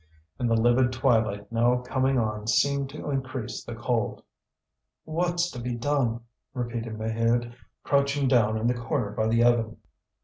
And 0.39 0.49
the 0.49 0.55
livid 0.55 0.91
twilight 0.91 1.51
now 1.51 1.77
coming 1.81 2.17
on 2.17 2.47
seemed 2.47 2.89
to 2.89 3.11
increase 3.11 3.63
the 3.63 3.75
cold. 3.75 4.23
"What's 5.03 5.51
to 5.51 5.59
be 5.59 5.75
done?" 5.75 6.21
repeated 6.55 6.97
Maheude, 6.97 7.53
crouching 7.83 8.27
down 8.27 8.57
in 8.57 8.65
the 8.65 8.73
corner 8.73 9.11
by 9.11 9.27
the 9.27 9.43
oven. 9.43 9.77